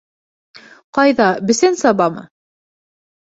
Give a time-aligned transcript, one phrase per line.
[0.99, 2.23] —Ҡайҙа, бесән сабамы?